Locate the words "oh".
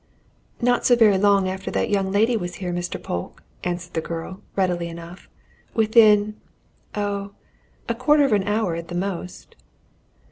6.95-7.33